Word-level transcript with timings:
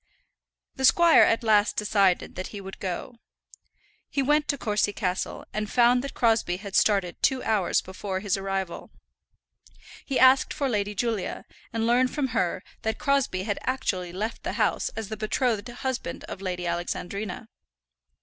The 0.77 0.85
squire 0.85 1.21
at 1.21 1.43
last 1.43 1.75
decided 1.75 2.33
that 2.33 2.47
he 2.47 2.59
would 2.59 2.79
go. 2.79 3.17
He 4.09 4.23
went 4.23 4.47
to 4.47 4.57
Courcy 4.57 4.93
Castle, 4.93 5.45
and 5.53 5.69
found 5.69 6.03
that 6.03 6.15
Crosbie 6.15 6.57
had 6.57 6.75
started 6.75 7.21
two 7.21 7.43
hours 7.43 7.81
before 7.81 8.19
his 8.19 8.35
arrival. 8.35 8.89
He 10.03 10.17
asked 10.17 10.55
for 10.55 10.67
Lady 10.67 10.95
Julia, 10.95 11.45
and 11.71 11.85
learned 11.85 12.09
from 12.09 12.29
her 12.29 12.63
that 12.81 12.97
Crosbie 12.97 13.43
had 13.43 13.59
actually 13.61 14.11
left 14.11 14.41
the 14.41 14.53
house 14.53 14.89
as 14.95 15.09
the 15.09 15.17
betrothed 15.17 15.69
husband 15.69 16.23
of 16.23 16.41
Lady 16.41 16.65
Alexandrina. 16.65 17.47